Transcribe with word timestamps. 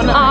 when 0.00 0.08
I 0.08 0.29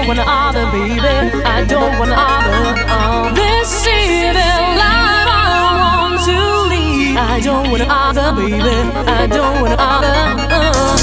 don't 0.00 0.16
wanna 0.16 0.24
other, 0.26 0.64
baby. 0.72 1.42
I 1.44 1.64
don't 1.64 1.98
wanna 1.98 2.14
other. 2.14 2.74
Oh. 2.88 3.28
Uh. 3.28 3.34
This 3.34 3.86
evening, 3.86 4.66
life 4.80 5.28
I 5.28 5.66
want 5.80 6.24
to 6.24 6.36
leave. 6.72 7.16
I 7.18 7.40
don't 7.40 7.70
wanna 7.70 7.84
other, 7.84 8.32
baby. 8.34 8.76
I 9.10 9.26
don't 9.26 9.60
wanna 9.60 9.76
other. 9.76 10.16
Uh. 10.50 10.99